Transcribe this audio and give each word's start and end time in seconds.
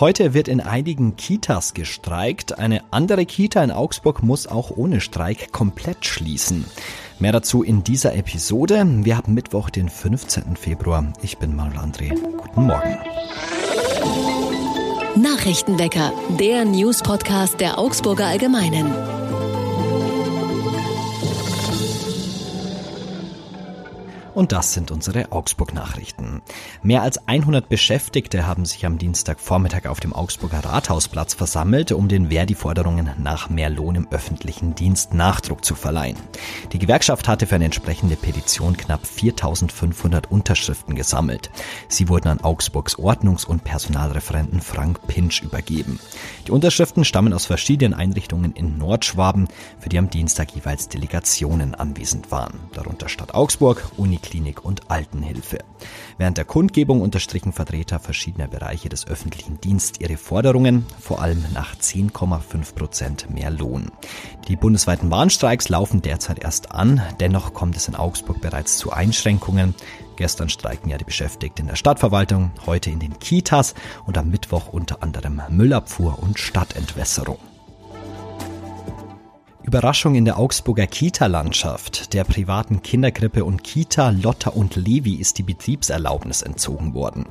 Heute 0.00 0.32
wird 0.32 0.48
in 0.48 0.62
einigen 0.62 1.16
Kitas 1.16 1.74
gestreikt. 1.74 2.58
Eine 2.58 2.82
andere 2.90 3.26
Kita 3.26 3.62
in 3.62 3.70
Augsburg 3.70 4.22
muss 4.22 4.46
auch 4.46 4.70
ohne 4.70 5.02
Streik 5.02 5.52
komplett 5.52 6.06
schließen. 6.06 6.64
Mehr 7.18 7.32
dazu 7.32 7.62
in 7.62 7.84
dieser 7.84 8.14
Episode. 8.14 8.82
Wir 9.04 9.18
haben 9.18 9.34
Mittwoch, 9.34 9.68
den 9.68 9.90
15. 9.90 10.56
Februar. 10.56 11.12
Ich 11.20 11.36
bin 11.36 11.54
Manuel 11.54 11.80
André. 11.80 12.18
Guten 12.18 12.66
Morgen. 12.66 12.96
Nachrichtenwecker, 15.16 16.14
der 16.38 16.64
News-Podcast 16.64 17.60
der 17.60 17.78
Augsburger 17.78 18.24
Allgemeinen. 18.24 19.19
Und 24.34 24.52
das 24.52 24.72
sind 24.74 24.90
unsere 24.90 25.32
Augsburg-Nachrichten. 25.32 26.40
Mehr 26.82 27.02
als 27.02 27.26
100 27.26 27.68
Beschäftigte 27.68 28.46
haben 28.46 28.64
sich 28.64 28.86
am 28.86 28.96
Dienstagvormittag 28.96 29.86
auf 29.86 29.98
dem 29.98 30.12
Augsburger 30.12 30.64
Rathausplatz 30.64 31.34
versammelt, 31.34 31.90
um 31.90 32.06
den 32.06 32.30
Verdi-Forderungen 32.30 33.10
nach 33.18 33.50
mehr 33.50 33.70
Lohn 33.70 33.96
im 33.96 34.08
öffentlichen 34.10 34.74
Dienst 34.76 35.14
Nachdruck 35.14 35.64
zu 35.64 35.74
verleihen. 35.74 36.16
Die 36.72 36.78
Gewerkschaft 36.78 37.26
hatte 37.26 37.46
für 37.46 37.56
eine 37.56 37.64
entsprechende 37.64 38.14
Petition 38.14 38.76
knapp 38.76 39.04
4500 39.04 40.30
Unterschriften 40.30 40.94
gesammelt. 40.94 41.50
Sie 41.88 42.08
wurden 42.08 42.28
an 42.28 42.40
Augsburgs 42.40 42.98
Ordnungs- 42.98 43.46
und 43.46 43.64
Personalreferenten 43.64 44.60
Frank 44.60 45.06
Pinsch 45.08 45.42
übergeben. 45.42 45.98
Die 46.46 46.52
Unterschriften 46.52 47.04
stammen 47.04 47.32
aus 47.32 47.46
verschiedenen 47.46 47.94
Einrichtungen 47.94 48.52
in 48.52 48.78
Nordschwaben, 48.78 49.48
für 49.80 49.88
die 49.88 49.98
am 49.98 50.08
Dienstag 50.08 50.54
jeweils 50.54 50.88
Delegationen 50.88 51.74
anwesend 51.74 52.30
waren, 52.30 52.60
darunter 52.72 53.08
Stadt 53.08 53.34
Augsburg, 53.34 53.90
Uniklinik 54.20 54.56
Klinik 54.56 54.64
und 54.64 54.90
Altenhilfe. 54.90 55.58
Während 56.18 56.36
der 56.36 56.44
Kundgebung 56.44 57.00
unterstrichen 57.00 57.52
Vertreter 57.52 57.98
verschiedener 57.98 58.48
Bereiche 58.48 58.88
des 58.88 59.06
öffentlichen 59.06 59.60
Dienstes 59.60 60.00
ihre 60.00 60.16
Forderungen, 60.16 60.86
vor 61.00 61.20
allem 61.20 61.44
nach 61.52 61.74
10,5 61.74 62.74
Prozent 62.74 63.30
mehr 63.30 63.50
Lohn. 63.50 63.90
Die 64.48 64.56
bundesweiten 64.56 65.10
Warnstreiks 65.10 65.68
laufen 65.68 66.02
derzeit 66.02 66.42
erst 66.42 66.72
an, 66.72 67.02
dennoch 67.18 67.54
kommt 67.54 67.76
es 67.76 67.88
in 67.88 67.96
Augsburg 67.96 68.40
bereits 68.40 68.76
zu 68.78 68.92
Einschränkungen. 68.92 69.74
Gestern 70.16 70.48
streiken 70.48 70.90
ja 70.90 70.98
die 70.98 71.04
Beschäftigten 71.04 71.62
in 71.62 71.68
der 71.68 71.76
Stadtverwaltung, 71.76 72.52
heute 72.66 72.90
in 72.90 73.00
den 73.00 73.18
Kitas 73.18 73.74
und 74.06 74.18
am 74.18 74.30
Mittwoch 74.30 74.68
unter 74.68 75.02
anderem 75.02 75.40
Müllabfuhr 75.48 76.18
und 76.22 76.38
Stadtentwässerung. 76.38 77.49
Überraschung 79.70 80.16
in 80.16 80.24
der 80.24 80.36
Augsburger 80.36 80.88
Kita-Landschaft. 80.88 82.12
Der 82.12 82.24
privaten 82.24 82.82
Kinderkrippe 82.82 83.44
und 83.44 83.62
Kita 83.62 84.10
Lotta 84.10 84.50
und 84.50 84.74
Levi 84.74 85.14
ist 85.14 85.38
die 85.38 85.44
Betriebserlaubnis 85.44 86.42
entzogen 86.42 86.92
worden. 86.92 87.26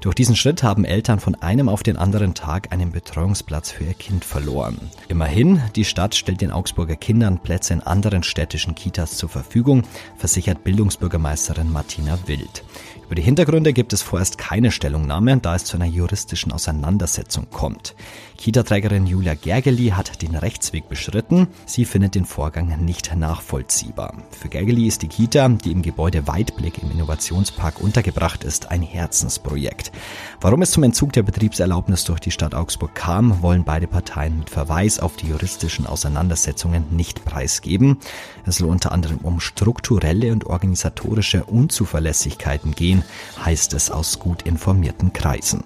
Durch 0.00 0.16
diesen 0.16 0.34
Schritt 0.34 0.64
haben 0.64 0.84
Eltern 0.84 1.20
von 1.20 1.36
einem 1.36 1.68
auf 1.68 1.84
den 1.84 1.96
anderen 1.96 2.34
Tag 2.34 2.72
einen 2.72 2.90
Betreuungsplatz 2.90 3.70
für 3.70 3.84
ihr 3.84 3.94
Kind 3.94 4.24
verloren. 4.24 4.76
Immerhin, 5.06 5.60
die 5.76 5.84
Stadt 5.84 6.16
stellt 6.16 6.40
den 6.40 6.50
Augsburger 6.50 6.96
Kindern 6.96 7.38
Plätze 7.38 7.74
in 7.74 7.80
anderen 7.80 8.24
städtischen 8.24 8.74
Kitas 8.74 9.16
zur 9.16 9.28
Verfügung, 9.28 9.84
versichert 10.16 10.64
Bildungsbürgermeisterin 10.64 11.70
Martina 11.70 12.18
Wild. 12.26 12.64
Über 13.04 13.14
die 13.14 13.22
Hintergründe 13.22 13.72
gibt 13.72 13.92
es 13.92 14.02
vorerst 14.02 14.38
keine 14.38 14.70
Stellungnahme, 14.72 15.36
da 15.36 15.54
es 15.54 15.64
zu 15.64 15.76
einer 15.76 15.84
juristischen 15.84 16.52
Auseinandersetzung 16.52 17.46
kommt. 17.50 17.94
Kita-Trägerin 18.38 19.06
Julia 19.06 19.34
Gergely 19.34 19.90
hat 19.90 20.22
den 20.22 20.34
Rechtsweg 20.34 20.88
beschritten. 20.88 21.48
Sie 21.66 21.83
findet 21.86 22.14
den 22.14 22.24
Vorgang 22.24 22.84
nicht 22.84 23.14
nachvollziehbar. 23.14 24.14
Für 24.30 24.48
Gergely 24.48 24.86
ist 24.86 25.02
die 25.02 25.08
Kita, 25.08 25.48
die 25.48 25.72
im 25.72 25.82
Gebäude 25.82 26.26
Weitblick 26.26 26.82
im 26.82 26.90
Innovationspark 26.90 27.80
untergebracht 27.80 28.44
ist, 28.44 28.70
ein 28.70 28.82
Herzensprojekt. 28.82 29.92
Warum 30.40 30.62
es 30.62 30.70
zum 30.70 30.82
Entzug 30.82 31.12
der 31.12 31.22
Betriebserlaubnis 31.22 32.04
durch 32.04 32.20
die 32.20 32.30
Stadt 32.30 32.54
Augsburg 32.54 32.94
kam, 32.94 33.42
wollen 33.42 33.64
beide 33.64 33.86
Parteien 33.86 34.38
mit 34.38 34.50
Verweis 34.50 34.98
auf 34.98 35.16
die 35.16 35.28
juristischen 35.28 35.86
Auseinandersetzungen 35.86 36.84
nicht 36.90 37.24
preisgeben. 37.24 37.98
Es 38.46 38.56
soll 38.56 38.68
unter 38.68 38.92
anderem 38.92 39.18
um 39.18 39.40
strukturelle 39.40 40.32
und 40.32 40.46
organisatorische 40.46 41.44
Unzuverlässigkeiten 41.44 42.74
gehen, 42.74 43.04
heißt 43.44 43.74
es 43.74 43.90
aus 43.90 44.18
gut 44.18 44.42
informierten 44.42 45.12
Kreisen. 45.12 45.64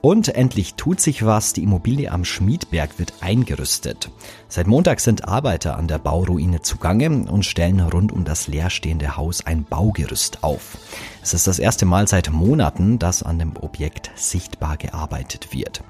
Und 0.00 0.28
endlich 0.28 0.74
tut 0.74 1.00
sich 1.00 1.24
was, 1.26 1.52
die 1.52 1.64
Immobilie 1.64 2.12
am 2.12 2.24
Schmiedberg 2.24 3.00
wird 3.00 3.14
eingerüstet. 3.20 4.10
Seit 4.48 4.68
Montag 4.68 5.00
sind 5.00 5.26
Arbeiter 5.26 5.76
an 5.76 5.88
der 5.88 5.98
Bauruine 5.98 6.62
zugange 6.62 7.10
und 7.10 7.44
stellen 7.44 7.80
rund 7.80 8.12
um 8.12 8.24
das 8.24 8.46
leerstehende 8.46 9.16
Haus 9.16 9.44
ein 9.44 9.64
Baugerüst 9.64 10.44
auf. 10.44 10.78
Es 11.20 11.34
ist 11.34 11.48
das 11.48 11.58
erste 11.58 11.84
Mal 11.84 12.06
seit 12.06 12.30
Monaten, 12.30 13.00
dass 13.00 13.24
an 13.24 13.40
dem 13.40 13.56
Objekt 13.56 14.12
sichtbar 14.14 14.76
gearbeitet 14.76 15.52
wird. 15.52 15.82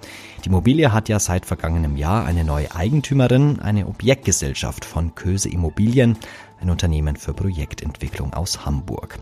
Die 0.42 0.48
Immobilie 0.48 0.92
hat 0.92 1.10
ja 1.10 1.18
seit 1.20 1.44
vergangenem 1.44 1.96
Jahr 1.96 2.24
eine 2.24 2.44
neue 2.44 2.74
Eigentümerin, 2.74 3.60
eine 3.60 3.86
Objektgesellschaft 3.86 4.86
von 4.86 5.14
Köse 5.14 5.50
Immobilien, 5.50 6.16
ein 6.60 6.70
Unternehmen 6.70 7.16
für 7.16 7.34
Projektentwicklung 7.34 8.34
aus 8.34 8.64
Hamburg. 8.64 9.18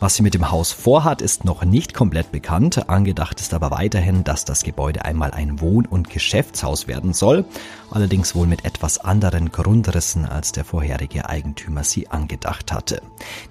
Was 0.00 0.14
sie 0.14 0.22
mit 0.22 0.34
dem 0.34 0.50
Haus 0.50 0.72
vorhat, 0.72 1.20
ist 1.20 1.44
noch 1.44 1.64
nicht 1.64 1.94
komplett 1.94 2.32
bekannt. 2.32 2.88
Angedacht 2.88 3.40
ist 3.40 3.52
aber 3.52 3.70
weiterhin, 3.70 4.24
dass 4.24 4.44
das 4.44 4.62
Gebäude 4.62 5.04
einmal 5.04 5.32
ein 5.32 5.60
Wohn- 5.60 5.86
und 5.86 6.10
Geschäftshaus 6.10 6.88
werden 6.88 7.12
soll, 7.12 7.44
allerdings 7.90 8.34
wohl 8.34 8.46
mit 8.46 8.64
etwas 8.64 8.98
anderen 8.98 9.52
Grundrissen, 9.52 10.24
als 10.24 10.52
der 10.52 10.64
vorherige 10.64 11.28
Eigentümer 11.28 11.84
sie 11.84 12.08
angedacht 12.08 12.72
hatte. 12.72 13.02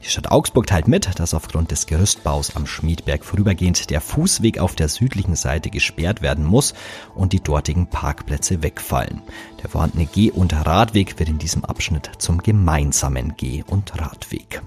Die 0.04 0.10
Stadt 0.10 0.32
Augsburg 0.32 0.68
teilt 0.68 0.88
mit, 0.88 1.20
dass 1.20 1.34
aufgrund 1.34 1.72
des 1.72 1.86
Gerüstbaus 1.86 2.56
am 2.56 2.66
Schmiedberg 2.66 3.24
vorübergehend 3.24 3.90
der 3.90 4.02
Fußweg 4.02 4.60
auf 4.60 4.76
der 4.76 4.90
südlichen 4.90 5.36
Seite 5.36 5.70
gesperrt 5.70 6.22
werden 6.22 6.46
muss 6.46 6.74
und 7.16 7.34
die 7.34 7.42
dortigen 7.42 7.88
Parkplätze 7.88 8.64
wegfallen. 8.64 9.22
Der 9.62 9.70
vorhandene 9.70 10.08
Geh- 10.12 10.32
und 10.32 10.54
Radweg 10.66 11.20
wird 11.20 11.30
in 11.30 11.38
diesem 11.38 11.66
Abschnitt 11.66 12.10
zum 12.18 12.40
gemeinsamen 12.42 13.28
Geh- 13.38 13.63
und 13.67 14.00
Radweg. 14.00 14.62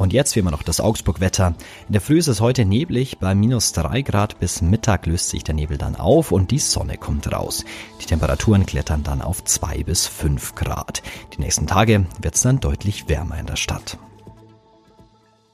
Und 0.00 0.14
jetzt 0.14 0.34
wie 0.34 0.40
immer 0.40 0.50
noch 0.50 0.62
das 0.62 0.80
Augsburg-Wetter. 0.80 1.54
In 1.86 1.92
der 1.92 2.00
Früh 2.00 2.16
ist 2.16 2.26
es 2.26 2.40
heute 2.40 2.64
neblig, 2.64 3.18
bei 3.18 3.34
minus 3.34 3.72
drei 3.72 4.00
Grad 4.00 4.40
bis 4.40 4.62
Mittag 4.62 5.04
löst 5.04 5.28
sich 5.28 5.44
der 5.44 5.54
Nebel 5.54 5.76
dann 5.76 5.94
auf 5.94 6.32
und 6.32 6.50
die 6.50 6.58
Sonne 6.58 6.96
kommt 6.96 7.30
raus. 7.30 7.66
Die 8.00 8.06
Temperaturen 8.06 8.64
klettern 8.64 9.02
dann 9.02 9.20
auf 9.20 9.44
zwei 9.44 9.82
bis 9.84 10.06
fünf 10.06 10.54
Grad. 10.54 11.02
Die 11.34 11.42
nächsten 11.42 11.66
Tage 11.66 12.06
wird 12.18 12.34
es 12.34 12.40
dann 12.40 12.60
deutlich 12.60 13.10
wärmer 13.10 13.38
in 13.38 13.44
der 13.46 13.56
Stadt. 13.56 13.98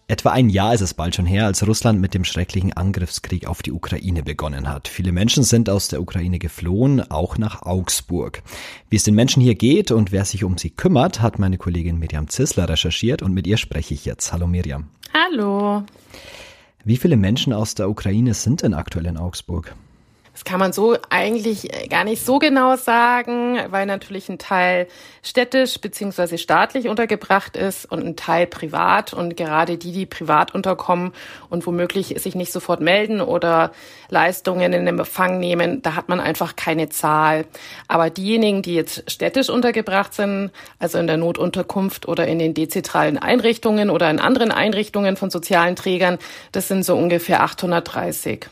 Etwa 0.08 0.30
ein 0.30 0.50
Jahr 0.50 0.72
ist 0.72 0.82
es 0.82 0.94
bald 0.94 1.16
schon 1.16 1.26
her, 1.26 1.46
als 1.46 1.66
Russland 1.66 2.00
mit 2.00 2.14
dem 2.14 2.22
schrecklichen 2.22 2.72
Angriffskrieg 2.72 3.48
auf 3.48 3.60
die 3.60 3.72
Ukraine 3.72 4.22
begonnen 4.22 4.68
hat. 4.68 4.86
Viele 4.86 5.10
Menschen 5.10 5.42
sind 5.42 5.68
aus 5.68 5.88
der 5.88 6.00
Ukraine 6.00 6.38
geflohen, 6.38 7.10
auch 7.10 7.38
nach 7.38 7.62
Augsburg. 7.62 8.44
Wie 8.88 8.94
es 8.94 9.02
den 9.02 9.16
Menschen 9.16 9.42
hier 9.42 9.56
geht 9.56 9.90
und 9.90 10.12
wer 10.12 10.24
sich 10.24 10.44
um 10.44 10.58
sie 10.58 10.70
kümmert, 10.70 11.22
hat 11.22 11.40
meine 11.40 11.58
Kollegin 11.58 11.98
Miriam 11.98 12.28
Zissler 12.28 12.68
recherchiert 12.68 13.20
und 13.20 13.34
mit 13.34 13.48
ihr 13.48 13.56
spreche 13.56 13.94
ich 13.94 14.04
jetzt. 14.04 14.32
Hallo 14.32 14.46
Miriam. 14.46 14.86
Hallo. 15.12 15.82
Wie 16.84 16.98
viele 16.98 17.16
Menschen 17.16 17.52
aus 17.52 17.74
der 17.74 17.90
Ukraine 17.90 18.32
sind 18.34 18.62
denn 18.62 18.74
aktuell 18.74 19.06
in 19.06 19.16
Augsburg? 19.16 19.74
Das 20.36 20.44
kann 20.44 20.60
man 20.60 20.74
so 20.74 20.98
eigentlich 21.08 21.66
gar 21.88 22.04
nicht 22.04 22.22
so 22.22 22.38
genau 22.38 22.76
sagen, 22.76 23.58
weil 23.70 23.86
natürlich 23.86 24.28
ein 24.28 24.36
Teil 24.36 24.86
städtisch 25.22 25.80
beziehungsweise 25.80 26.36
staatlich 26.36 26.88
untergebracht 26.88 27.56
ist 27.56 27.90
und 27.90 28.04
ein 28.04 28.16
Teil 28.16 28.46
privat. 28.46 29.14
Und 29.14 29.38
gerade 29.38 29.78
die, 29.78 29.92
die 29.92 30.04
privat 30.04 30.54
unterkommen 30.54 31.14
und 31.48 31.66
womöglich 31.66 32.08
sich 32.18 32.34
nicht 32.34 32.52
sofort 32.52 32.82
melden 32.82 33.22
oder 33.22 33.72
Leistungen 34.10 34.74
in 34.74 34.86
Empfang 34.86 35.38
nehmen, 35.38 35.80
da 35.80 35.94
hat 35.94 36.10
man 36.10 36.20
einfach 36.20 36.54
keine 36.54 36.90
Zahl. 36.90 37.46
Aber 37.88 38.10
diejenigen, 38.10 38.60
die 38.60 38.74
jetzt 38.74 39.10
städtisch 39.10 39.48
untergebracht 39.48 40.12
sind, 40.12 40.50
also 40.78 40.98
in 40.98 41.06
der 41.06 41.16
Notunterkunft 41.16 42.06
oder 42.06 42.26
in 42.26 42.38
den 42.38 42.52
dezentralen 42.52 43.16
Einrichtungen 43.16 43.88
oder 43.88 44.10
in 44.10 44.18
anderen 44.18 44.52
Einrichtungen 44.52 45.16
von 45.16 45.30
sozialen 45.30 45.76
Trägern, 45.76 46.18
das 46.52 46.68
sind 46.68 46.84
so 46.84 46.94
ungefähr 46.94 47.42
830. 47.42 48.50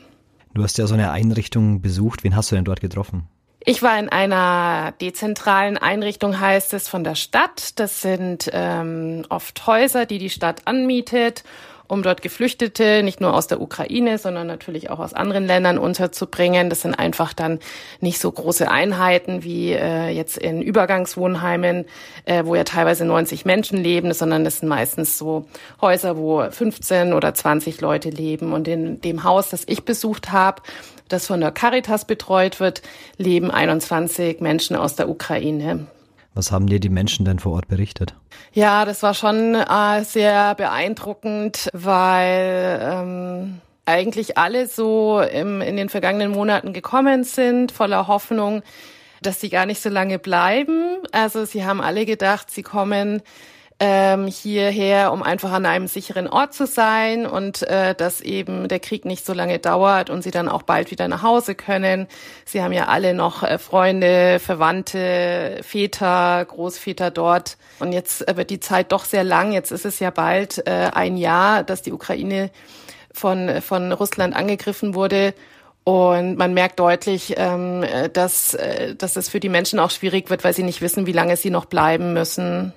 Du 0.55 0.63
hast 0.63 0.79
ja 0.79 0.87
so 0.87 0.95
eine 0.95 1.11
Einrichtung 1.11 1.81
besucht. 1.83 2.25
Wen 2.25 2.37
hast 2.37 2.51
du 2.51 2.55
denn 2.57 2.65
dort 2.65 2.81
getroffen? 2.81 3.29
Ich 3.67 3.83
war 3.83 3.99
in 3.99 4.09
einer 4.09 4.93
dezentralen 5.01 5.79
Einrichtung, 5.79 6.39
heißt 6.39 6.75
es, 6.75 6.89
von 6.89 7.03
der 7.03 7.15
Stadt. 7.15 7.79
Das 7.81 8.03
sind 8.03 8.51
ähm, 8.53 9.25
oft 9.31 9.67
Häuser, 9.67 10.07
die 10.07 10.19
die 10.19 10.31
Stadt 10.31 10.67
anmietet 10.67 11.45
um 11.87 12.03
dort 12.03 12.23
Geflüchtete 12.23 13.03
nicht 13.03 13.21
nur 13.21 13.35
aus 13.35 13.47
der 13.47 13.61
Ukraine, 13.61 14.19
sondern 14.19 14.47
natürlich 14.47 14.91
auch 14.91 14.99
aus 14.99 15.13
anderen 15.13 15.47
Ländern 15.47 15.79
unterzubringen. 15.79 16.71
Das 16.71 16.83
sind 16.83 16.95
einfach 16.95 17.33
dann 17.33 17.61
nicht 18.01 18.19
so 18.19 18.31
große 18.31 18.71
Einheiten 18.71 19.45
wie 19.45 19.73
äh, 19.73 20.09
jetzt 20.09 20.39
in 20.39 20.63
Übergangswohnheimen, 20.63 21.85
äh, 22.25 22.45
wo 22.45 22.55
ja 22.55 22.65
teilweise 22.65 23.05
90 23.05 23.45
Menschen 23.45 23.79
leben, 23.79 24.13
sondern 24.15 24.45
das 24.45 24.59
sind 24.61 24.69
meistens 24.69 25.19
so 25.19 25.47
Häuser, 25.81 26.17
wo 26.17 26.49
15 26.49 27.13
oder 27.13 27.35
20 27.35 27.81
Leute 27.81 28.11
leben. 28.11 28.53
Und 28.53 28.67
in 28.69 29.01
dem 29.01 29.25
Haus, 29.25 29.51
das 29.51 29.65
ich 29.67 29.85
besucht 29.85 30.33
habe, 30.33 30.63
das 31.09 31.27
von 31.27 31.41
der 31.41 31.53
Caritas 31.53 32.07
betreut 32.07 32.61
wird, 32.61 32.83
leben 33.19 33.51
21 33.51 34.41
Menschen 34.41 34.77
aus 34.77 34.97
der 34.97 35.09
Ukraine. 35.09 35.87
Was 36.35 36.51
haben 36.51 36.67
dir 36.67 36.81
die 36.81 36.89
Menschen 36.89 37.25
denn 37.25 37.39
vor 37.39 37.53
Ort 37.53 37.69
berichtet? 37.69 38.17
Ja, 38.53 38.85
das 38.85 39.03
war 39.03 39.15
schon 39.15 39.55
äh, 39.55 40.05
sehr 40.05 40.55
beeindruckend, 40.57 41.69
weil 41.73 42.81
ähm, 42.83 43.61
eigentlich 43.87 44.37
alle 44.37 44.67
so 44.67 45.21
im, 45.21 45.61
in 45.61 45.77
den 45.77 45.89
vergangenen 45.89 46.33
Monaten 46.33 46.73
gekommen 46.73 47.23
sind, 47.23 47.71
voller 47.71 48.09
Hoffnung, 48.09 48.63
dass 49.23 49.41
sie 49.41 49.49
gar 49.49 49.65
nicht 49.65 49.81
so 49.81 49.89
lange 49.89 50.19
bleiben. 50.19 50.99
Also 51.13 51.45
sie 51.45 51.65
haben 51.65 51.81
alle 51.81 52.05
gedacht, 52.05 52.51
sie 52.51 52.63
kommen 52.63 53.23
ähm, 53.81 54.29
hierher, 54.29 55.13
um 55.13 55.23
einfach 55.23 55.51
an 55.51 55.67
einem 55.67 55.89
sicheren 55.89 56.29
Ort 56.29 56.55
zu 56.55 56.67
sein 56.67 57.27
und 57.27 57.63
äh, 57.63 57.95
dass 57.95 58.21
eben 58.21 58.69
der 58.69 58.79
Krieg 58.79 59.05
nicht 59.05 59.27
so 59.27 59.33
lange 59.33 59.59
dauert 59.59 60.11
und 60.11 60.23
sie 60.23 60.31
dann 60.31 60.49
auch 60.49 60.63
bald 60.63 60.93
wieder 60.93 61.09
nach 61.09 61.23
Hause 61.23 61.57
können. 61.57 62.07
Sie 62.45 62.63
haben 62.63 62.73
ja 62.73 62.87
alle 62.87 63.15
noch 63.15 63.43
äh, 63.43 63.59
Freunde, 63.59 64.39
Verwandte, 64.39 65.61
Väter, 65.63 66.45
Großväter 66.45 67.11
dort. 67.11 67.57
Und 67.81 67.93
jetzt 67.93 68.27
äh, 68.29 68.37
wird 68.37 68.51
die 68.51 68.61
Zeit 68.61 68.93
doch 68.93 69.05
sehr 69.05 69.25
lang. 69.25 69.53
Jetzt 69.53 69.73
ist 69.73 69.85
es 69.85 69.99
ja 69.99 70.11
bald 70.11 70.67
äh, 70.69 70.91
ein 70.95 71.17
Jahr, 71.17 71.65
dass 71.65 71.83
die 71.83 71.93
Ukraine 71.93 72.51
von, 73.13 73.61
von 73.61 73.91
Russland 73.93 74.37
angegriffen 74.37 74.95
wurde. 74.95 75.35
Und 75.83 76.37
man 76.37 76.55
merkt 76.55 76.79
deutlich, 76.79 77.35
ähm, 77.37 77.85
dass, 78.13 78.55
äh, 78.55 78.95
dass 78.95 79.17
es 79.17 79.29
für 79.29 79.41
die 79.41 79.49
Menschen 79.49 79.81
auch 79.81 79.91
schwierig 79.91 80.31
wird, 80.31 80.45
weil 80.45 80.55
sie 80.55 80.63
nicht 80.63 80.81
wissen, 80.81 81.07
wie 81.07 81.13
lange 81.13 81.37
sie 81.37 81.51
noch 81.51 81.65
bleiben 81.65 82.13
müssen. 82.13 82.73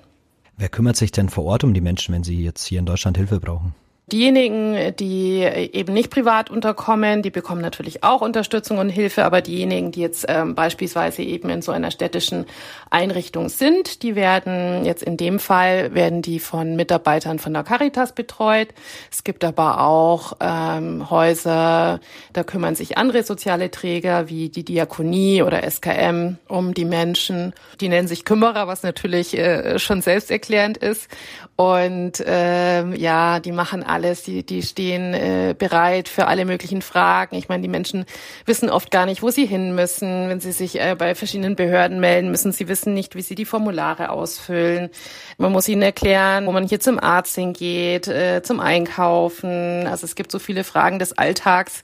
Wer 0.60 0.68
kümmert 0.68 0.96
sich 0.96 1.12
denn 1.12 1.28
vor 1.28 1.44
Ort 1.44 1.62
um 1.62 1.72
die 1.72 1.80
Menschen, 1.80 2.12
wenn 2.12 2.24
sie 2.24 2.42
jetzt 2.42 2.66
hier 2.66 2.80
in 2.80 2.86
Deutschland 2.86 3.16
Hilfe 3.16 3.38
brauchen? 3.38 3.76
Diejenigen, 4.10 4.96
die 4.96 5.42
eben 5.42 5.92
nicht 5.92 6.10
privat 6.10 6.50
unterkommen, 6.50 7.22
die 7.22 7.30
bekommen 7.30 7.60
natürlich 7.60 8.02
auch 8.04 8.22
Unterstützung 8.22 8.78
und 8.78 8.88
Hilfe, 8.88 9.24
aber 9.24 9.42
diejenigen, 9.42 9.92
die 9.92 10.00
jetzt 10.00 10.24
ähm, 10.28 10.54
beispielsweise 10.54 11.22
eben 11.22 11.50
in 11.50 11.60
so 11.60 11.72
einer 11.72 11.90
städtischen 11.90 12.46
Einrichtung 12.90 13.50
sind, 13.50 14.02
die 14.02 14.16
werden 14.16 14.84
jetzt 14.84 15.02
in 15.02 15.18
dem 15.18 15.38
Fall 15.38 15.94
werden 15.94 16.22
die 16.22 16.38
von 16.38 16.76
Mitarbeitern 16.76 17.38
von 17.38 17.52
der 17.52 17.64
Caritas 17.64 18.14
betreut. 18.14 18.68
Es 19.10 19.24
gibt 19.24 19.44
aber 19.44 19.80
auch 19.80 20.34
ähm, 20.40 21.10
Häuser, 21.10 22.00
da 22.32 22.44
kümmern 22.44 22.76
sich 22.76 22.96
andere 22.96 23.22
soziale 23.24 23.70
Träger 23.70 24.30
wie 24.30 24.48
die 24.48 24.64
Diakonie 24.64 25.42
oder 25.42 25.68
SKM 25.68 26.38
um 26.48 26.72
die 26.72 26.86
Menschen. 26.86 27.52
Die 27.80 27.88
nennen 27.88 28.08
sich 28.08 28.24
Kümmerer, 28.24 28.66
was 28.68 28.82
natürlich 28.82 29.36
äh, 29.36 29.78
schon 29.78 30.00
selbsterklärend 30.00 30.78
ist. 30.78 31.08
Und 31.56 32.22
ähm, 32.24 32.94
ja, 32.94 33.40
die 33.40 33.50
machen 33.50 33.82
alles, 33.82 33.97
die, 34.26 34.44
die 34.44 34.62
stehen 34.62 35.14
äh, 35.14 35.54
bereit 35.58 36.08
für 36.08 36.26
alle 36.26 36.44
möglichen 36.44 36.82
Fragen. 36.82 37.36
Ich 37.36 37.48
meine, 37.48 37.62
die 37.62 37.68
Menschen 37.68 38.04
wissen 38.46 38.70
oft 38.70 38.90
gar 38.90 39.06
nicht, 39.06 39.22
wo 39.22 39.30
sie 39.30 39.46
hin 39.46 39.74
müssen. 39.74 40.28
Wenn 40.28 40.40
sie 40.40 40.52
sich 40.52 40.80
äh, 40.80 40.94
bei 40.98 41.14
verschiedenen 41.14 41.56
Behörden 41.56 42.00
melden 42.00 42.30
müssen, 42.30 42.52
sie 42.52 42.68
wissen 42.68 42.94
nicht, 42.94 43.14
wie 43.14 43.22
sie 43.22 43.34
die 43.34 43.44
Formulare 43.44 44.10
ausfüllen. 44.10 44.90
Man 45.36 45.52
muss 45.52 45.68
ihnen 45.68 45.82
erklären, 45.82 46.46
wo 46.46 46.52
man 46.52 46.66
hier 46.66 46.80
zum 46.80 46.98
Arzt 46.98 47.34
hingeht, 47.34 48.08
äh, 48.08 48.42
zum 48.42 48.60
Einkaufen. 48.60 49.86
Also 49.86 50.04
es 50.04 50.14
gibt 50.14 50.32
so 50.32 50.38
viele 50.38 50.64
Fragen 50.64 50.98
des 50.98 51.16
Alltags. 51.16 51.82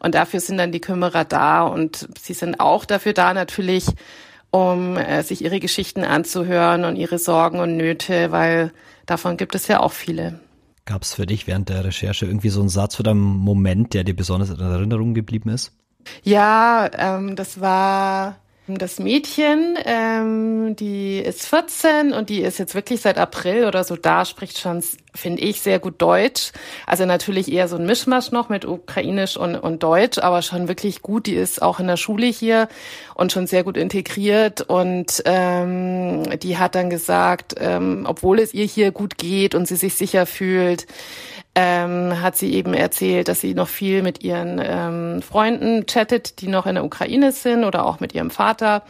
Und 0.00 0.14
dafür 0.14 0.40
sind 0.40 0.58
dann 0.58 0.72
die 0.72 0.80
Kümmerer 0.80 1.24
da. 1.24 1.62
Und 1.62 2.08
sie 2.20 2.34
sind 2.34 2.60
auch 2.60 2.84
dafür 2.84 3.14
da, 3.14 3.32
natürlich, 3.32 3.86
um 4.50 4.96
äh, 4.96 5.22
sich 5.22 5.42
ihre 5.42 5.58
Geschichten 5.58 6.04
anzuhören 6.04 6.84
und 6.84 6.96
ihre 6.96 7.18
Sorgen 7.18 7.58
und 7.58 7.76
Nöte, 7.76 8.30
weil 8.30 8.72
davon 9.06 9.36
gibt 9.36 9.54
es 9.54 9.66
ja 9.66 9.80
auch 9.80 9.92
viele. 9.92 10.38
Gab 10.86 11.02
es 11.02 11.14
für 11.14 11.26
dich 11.26 11.46
während 11.46 11.70
der 11.70 11.84
Recherche 11.84 12.26
irgendwie 12.26 12.50
so 12.50 12.60
einen 12.60 12.68
Satz 12.68 13.00
oder 13.00 13.12
einen 13.12 13.20
Moment, 13.20 13.94
der 13.94 14.04
dir 14.04 14.14
besonders 14.14 14.50
in 14.50 14.60
Erinnerung 14.60 15.14
geblieben 15.14 15.48
ist? 15.48 15.72
Ja, 16.22 16.90
ähm, 16.96 17.36
das 17.36 17.60
war 17.60 18.36
das 18.66 18.98
Mädchen, 18.98 19.76
ähm, 19.84 20.74
die 20.76 21.18
ist 21.18 21.46
14 21.46 22.14
und 22.14 22.30
die 22.30 22.40
ist 22.40 22.58
jetzt 22.58 22.74
wirklich 22.74 23.02
seit 23.02 23.18
April 23.18 23.66
oder 23.66 23.84
so 23.84 23.94
da, 23.94 24.24
spricht 24.24 24.58
schon, 24.58 24.82
finde 25.14 25.42
ich, 25.42 25.60
sehr 25.60 25.78
gut 25.78 26.00
Deutsch. 26.00 26.52
Also 26.86 27.04
natürlich 27.04 27.52
eher 27.52 27.68
so 27.68 27.76
ein 27.76 27.84
Mischmasch 27.84 28.30
noch 28.30 28.48
mit 28.48 28.64
Ukrainisch 28.64 29.36
und, 29.36 29.56
und 29.56 29.82
Deutsch, 29.82 30.18
aber 30.18 30.40
schon 30.40 30.66
wirklich 30.66 31.02
gut. 31.02 31.26
Die 31.26 31.34
ist 31.34 31.60
auch 31.60 31.78
in 31.78 31.88
der 31.88 31.98
Schule 31.98 32.26
hier 32.26 32.68
und 33.14 33.32
schon 33.32 33.46
sehr 33.46 33.64
gut 33.64 33.76
integriert. 33.76 34.62
Und 34.62 35.22
ähm, 35.26 36.22
die 36.40 36.56
hat 36.56 36.74
dann 36.74 36.88
gesagt, 36.88 37.56
ähm, 37.58 38.06
obwohl 38.08 38.38
es 38.38 38.54
ihr 38.54 38.64
hier 38.64 38.92
gut 38.92 39.18
geht 39.18 39.54
und 39.54 39.68
sie 39.68 39.76
sich 39.76 39.94
sicher 39.94 40.24
fühlt, 40.24 40.86
ähm, 41.54 42.20
hat 42.20 42.36
sie 42.36 42.52
eben 42.54 42.74
erzählt, 42.74 43.28
dass 43.28 43.40
sie 43.40 43.54
noch 43.54 43.68
viel 43.68 44.02
mit 44.02 44.24
ihren 44.24 44.60
ähm, 44.62 45.22
Freunden 45.22 45.86
chattet, 45.86 46.40
die 46.40 46.48
noch 46.48 46.66
in 46.66 46.74
der 46.74 46.84
Ukraine 46.84 47.32
sind 47.32 47.64
oder 47.64 47.86
auch 47.86 48.00
mit 48.00 48.14
ihrem 48.14 48.30
Vater. 48.30 48.82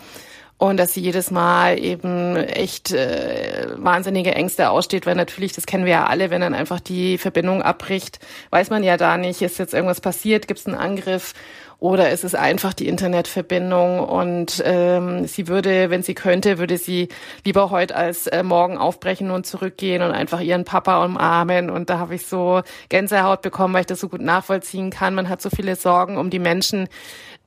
Und 0.57 0.77
dass 0.77 0.95
sie 0.95 1.01
jedes 1.01 1.31
Mal 1.31 1.79
eben 1.79 2.37
echt 2.37 2.93
äh, 2.93 3.67
wahnsinnige 3.77 4.35
Ängste 4.35 4.71
aussteht, 4.71 5.05
weil 5.05 5.17
natürlich, 5.17 5.53
das 5.53 5.67
kennen 5.67 5.85
wir 5.85 5.93
ja 5.93 6.07
alle, 6.07 6.31
wenn 6.31 6.41
dann 6.41 6.55
einfach 6.55 6.81
die 6.81 7.19
Verbindung 7.19 7.61
abbricht, 7.61 8.21
weiß 8.51 8.71
man 8.71 8.85
ja 8.85 8.97
da 8.97 9.19
nicht, 9.19 9.43
ist 9.43 9.59
jetzt 9.59 9.75
irgendwas 9.75 10.01
passiert, 10.01 10.47
gibt 10.47 10.61
es 10.61 10.67
einen 10.67 10.77
Angriff 10.77 11.35
oder 11.79 12.11
ist 12.11 12.25
es 12.25 12.35
einfach 12.35 12.73
die 12.73 12.89
Internetverbindung 12.89 14.01
und 14.01 14.63
ähm, 14.65 15.27
sie 15.27 15.49
würde, 15.49 15.91
wenn 15.91 16.03
sie 16.03 16.15
könnte, 16.15 16.59
würde 16.59 16.79
sie 16.79 17.09
lieber 17.45 17.71
heute 17.71 17.95
als 17.95 18.27
äh, 18.27 18.43
morgen 18.43 18.79
aufbrechen 18.79 19.31
und 19.31 19.47
zurückgehen 19.47 20.03
und 20.03 20.11
einfach 20.11 20.41
ihren 20.41 20.65
Papa 20.65 21.05
umarmen. 21.05 21.71
Und 21.71 21.91
da 21.91 21.99
habe 21.99 22.15
ich 22.15 22.27
so 22.27 22.63
Gänsehaut 22.89 23.43
bekommen, 23.43 23.75
weil 23.75 23.83
ich 23.83 23.87
das 23.87 24.01
so 24.01 24.09
gut 24.09 24.21
nachvollziehen 24.21 24.91
kann. 24.91 25.15
Man 25.15 25.29
hat 25.29 25.43
so 25.43 25.51
viele 25.51 25.77
Sorgen 25.77 26.17
um 26.17 26.31
die 26.31 26.39
Menschen 26.39 26.89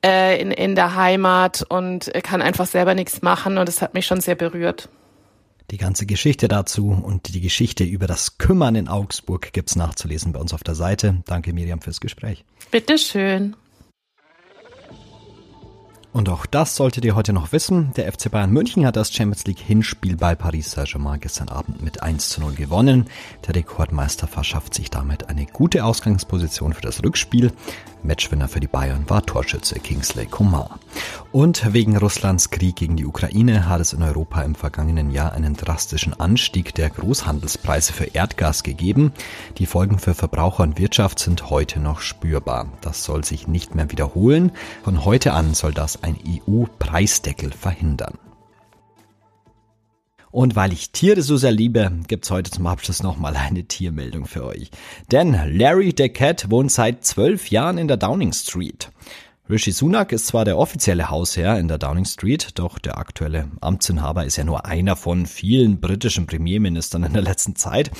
äh, 0.04 0.40
in, 0.40 0.50
in 0.50 0.74
der 0.74 0.94
Heimat 0.94 1.64
und 1.68 2.10
kann 2.22 2.42
einfach 2.42 2.66
selber 2.66 2.94
nichts 2.94 3.22
machen. 3.22 3.58
Und 3.58 3.68
das 3.68 3.82
hat 3.82 3.94
mich 3.94 4.06
schon 4.06 4.20
sehr 4.20 4.34
berührt. 4.34 4.88
Die 5.70 5.76
ganze 5.76 6.06
Geschichte 6.06 6.48
dazu 6.48 6.88
und 6.90 7.34
die 7.34 7.42
Geschichte 7.42 7.84
über 7.84 8.06
das 8.06 8.38
Kümmern 8.38 8.74
in 8.74 8.88
Augsburg 8.88 9.52
gibt's 9.52 9.76
nachzulesen 9.76 10.32
bei 10.32 10.40
uns 10.40 10.54
auf 10.54 10.62
der 10.62 10.74
Seite. 10.74 11.22
Danke 11.26 11.52
Miriam 11.52 11.82
fürs 11.82 12.00
Gespräch. 12.00 12.44
Bitteschön. 12.70 13.54
Und 16.18 16.28
auch 16.30 16.46
das 16.46 16.74
solltet 16.74 17.04
ihr 17.04 17.14
heute 17.14 17.32
noch 17.32 17.52
wissen. 17.52 17.92
Der 17.96 18.12
FC 18.12 18.28
Bayern 18.28 18.50
München 18.50 18.84
hat 18.84 18.96
das 18.96 19.12
Champions 19.12 19.46
League 19.46 19.60
Hinspiel 19.60 20.16
bei 20.16 20.34
Paris 20.34 20.72
Saint-Germain 20.72 21.20
gestern 21.20 21.48
Abend 21.48 21.80
mit 21.80 22.02
1 22.02 22.30
zu 22.30 22.40
0 22.40 22.54
gewonnen. 22.54 23.04
Der 23.46 23.54
Rekordmeister 23.54 24.26
verschafft 24.26 24.74
sich 24.74 24.90
damit 24.90 25.28
eine 25.28 25.46
gute 25.46 25.84
Ausgangsposition 25.84 26.72
für 26.72 26.80
das 26.82 27.04
Rückspiel. 27.04 27.52
Matchwinner 28.02 28.48
für 28.48 28.60
die 28.60 28.66
Bayern 28.66 29.04
war 29.08 29.24
Torschütze 29.24 29.78
Kingsley 29.78 30.26
Coman. 30.26 30.68
Und 31.30 31.72
wegen 31.72 31.96
Russlands 31.96 32.50
Krieg 32.50 32.76
gegen 32.76 32.96
die 32.96 33.06
Ukraine 33.06 33.68
hat 33.68 33.80
es 33.80 33.92
in 33.92 34.02
Europa 34.02 34.42
im 34.42 34.54
vergangenen 34.54 35.10
Jahr 35.10 35.32
einen 35.32 35.54
drastischen 35.54 36.18
Anstieg 36.18 36.74
der 36.74 36.90
Großhandelspreise 36.90 37.92
für 37.92 38.04
Erdgas 38.06 38.62
gegeben. 38.62 39.12
Die 39.58 39.66
Folgen 39.66 39.98
für 39.98 40.14
Verbraucher 40.14 40.62
und 40.62 40.78
Wirtschaft 40.78 41.18
sind 41.18 41.50
heute 41.50 41.80
noch 41.80 42.00
spürbar. 42.00 42.68
Das 42.80 43.04
soll 43.04 43.24
sich 43.24 43.46
nicht 43.46 43.74
mehr 43.74 43.90
wiederholen. 43.90 44.52
Von 44.84 45.04
heute 45.04 45.32
an 45.32 45.54
soll 45.54 45.74
das 45.74 46.02
ein 46.08 46.18
EU-Preisdeckel 46.46 47.52
verhindern. 47.52 48.18
Und 50.30 50.56
weil 50.56 50.72
ich 50.72 50.90
Tiere 50.90 51.22
so 51.22 51.36
sehr 51.36 51.52
liebe, 51.52 51.90
gibt's 52.06 52.30
heute 52.30 52.50
zum 52.50 52.66
Abschluss 52.66 53.02
nochmal 53.02 53.36
eine 53.36 53.64
Tiermeldung 53.64 54.26
für 54.26 54.44
euch. 54.44 54.70
Denn 55.10 55.32
Larry 55.58 55.94
the 55.96 56.08
Cat 56.08 56.50
wohnt 56.50 56.70
seit 56.70 57.04
zwölf 57.04 57.50
Jahren 57.50 57.78
in 57.78 57.88
der 57.88 57.96
Downing 57.96 58.32
Street. 58.32 58.90
Rishi 59.50 59.72
Sunak 59.72 60.12
ist 60.12 60.26
zwar 60.26 60.44
der 60.44 60.58
offizielle 60.58 61.08
Hausherr 61.08 61.58
in 61.58 61.68
der 61.68 61.78
Downing 61.78 62.04
Street, 62.04 62.50
doch 62.56 62.78
der 62.78 62.98
aktuelle 62.98 63.50
Amtsinhaber 63.62 64.26
ist 64.26 64.36
ja 64.36 64.44
nur 64.44 64.66
einer 64.66 64.94
von 64.94 65.24
vielen 65.24 65.80
britischen 65.80 66.26
Premierministern 66.26 67.04
in 67.04 67.14
der 67.14 67.22
letzten 67.22 67.56
Zeit. 67.56 67.90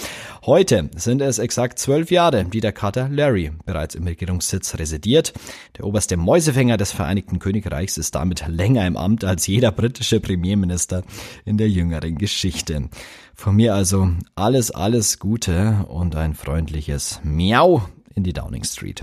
Heute 0.44 0.90
sind 0.94 1.22
es 1.22 1.38
exakt 1.38 1.78
zwölf 1.78 2.10
Jahre, 2.10 2.44
die 2.44 2.60
der 2.60 2.72
Kater 2.72 3.08
Larry 3.08 3.50
bereits 3.64 3.94
im 3.94 4.06
Regierungssitz 4.06 4.74
residiert. 4.74 5.32
Der 5.78 5.86
oberste 5.86 6.18
Mäusefänger 6.18 6.76
des 6.76 6.92
Vereinigten 6.92 7.38
Königreichs 7.38 7.96
ist 7.96 8.14
damit 8.14 8.46
länger 8.46 8.86
im 8.86 8.98
Amt 8.98 9.24
als 9.24 9.46
jeder 9.46 9.72
britische 9.72 10.20
Premierminister 10.20 11.02
in 11.46 11.56
der 11.56 11.70
jüngeren 11.70 12.18
Geschichte. 12.18 12.90
Von 13.34 13.56
mir 13.56 13.74
also 13.74 14.10
alles, 14.34 14.70
alles 14.70 15.18
Gute 15.18 15.86
und 15.88 16.14
ein 16.14 16.34
freundliches 16.34 17.20
Miau 17.24 17.88
in 18.14 18.22
die 18.22 18.34
Downing 18.34 18.64
Street. 18.64 19.02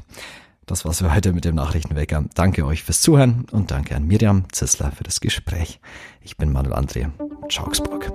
Das 0.66 0.84
war's 0.84 1.00
für 1.00 1.14
heute 1.14 1.32
mit 1.32 1.46
dem 1.46 1.56
Nachrichtenwecker. 1.56 2.26
Danke 2.34 2.66
euch 2.66 2.84
fürs 2.84 3.02
Zuhören 3.02 3.46
und 3.52 3.72
danke 3.72 3.96
an 3.96 4.08
Miriam 4.08 4.46
Zissler 4.52 4.92
für 4.92 5.04
das 5.04 5.20
Gespräch. 5.20 5.80
Ich 6.22 6.38
bin 6.38 6.52
Manuel 6.52 6.76
André. 6.76 7.12
Ciao, 7.50 7.68
Augsburg. 7.68 8.12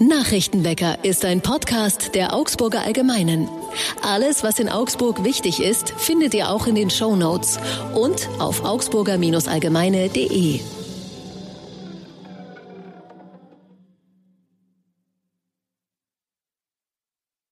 Nachrichtenwecker 0.00 1.04
ist 1.04 1.24
ein 1.24 1.40
Podcast 1.40 2.14
der 2.14 2.34
Augsburger 2.34 2.82
Allgemeinen. 2.82 3.48
Alles, 4.02 4.42
was 4.42 4.58
in 4.58 4.68
Augsburg 4.68 5.24
wichtig 5.24 5.62
ist, 5.62 5.94
findet 5.96 6.34
ihr 6.34 6.50
auch 6.50 6.66
in 6.66 6.74
den 6.74 6.90
Show 6.90 7.16
Notes 7.16 7.58
und 7.94 8.28
auf 8.38 8.64
augsburger-allgemeine.de. 8.64 10.60